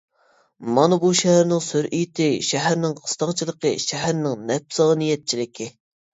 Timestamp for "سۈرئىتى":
1.65-2.31